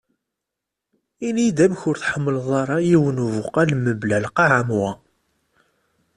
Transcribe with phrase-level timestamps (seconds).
[1.27, 4.91] Ini-yi-d amek ur tḥemleḍ ara yiwen ubuqal mebla lqaɛ am wa.